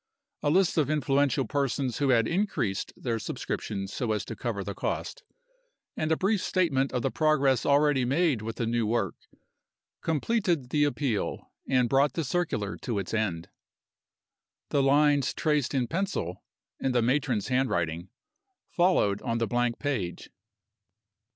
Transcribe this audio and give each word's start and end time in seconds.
A 0.41 0.49
list 0.49 0.79
of 0.79 0.89
influential 0.89 1.45
persons 1.45 1.99
who 1.99 2.09
had 2.09 2.27
increased 2.27 2.91
their 2.97 3.19
subscriptions 3.19 3.93
so 3.93 4.13
as 4.13 4.25
to 4.25 4.35
cover 4.35 4.63
the 4.63 4.73
cost, 4.73 5.21
and 5.95 6.11
a 6.11 6.17
brief 6.17 6.41
statement 6.41 6.91
of 6.91 7.03
the 7.03 7.11
progress 7.11 7.67
already 7.67 8.03
made 8.03 8.41
with 8.41 8.55
the 8.55 8.65
new 8.65 8.87
work, 8.87 9.13
completed 10.01 10.71
the 10.71 10.85
appeal, 10.85 11.51
and 11.69 11.87
brought 11.87 12.13
the 12.13 12.23
circular 12.23 12.77
to 12.77 12.97
its 12.97 13.13
end. 13.13 13.49
The 14.69 14.81
lines 14.81 15.35
traced 15.35 15.75
in 15.75 15.85
pencil 15.85 16.41
(in 16.79 16.93
the 16.93 17.03
matron's 17.03 17.49
handwriting) 17.49 18.09
followed 18.71 19.21
on 19.21 19.37
the 19.37 19.45
blank 19.45 19.77
page. 19.77 20.31